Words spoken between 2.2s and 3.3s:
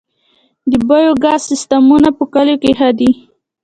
کلیو کې ښه دي